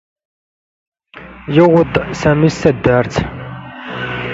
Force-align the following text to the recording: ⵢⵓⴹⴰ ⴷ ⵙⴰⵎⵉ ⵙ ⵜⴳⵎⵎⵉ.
ⵢⵓⴹⴰ 1.55 1.81
ⴷ 2.07 2.09
ⵙⴰⵎⵉ 2.19 2.49
ⵙ 2.51 2.59
ⵜⴳⵎⵎⵉ. 2.61 3.15